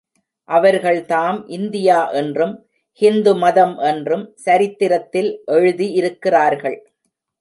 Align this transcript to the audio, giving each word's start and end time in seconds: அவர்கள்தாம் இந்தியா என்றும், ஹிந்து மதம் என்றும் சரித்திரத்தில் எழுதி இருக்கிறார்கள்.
அவர்கள்தாம் 0.49 1.37
இந்தியா 1.47 2.09
என்றும், 2.11 2.55
ஹிந்து 3.01 3.35
மதம் 3.35 3.77
என்றும் 3.77 4.25
சரித்திரத்தில் 4.35 5.31
எழுதி 5.45 5.91
இருக்கிறார்கள். 5.91 6.79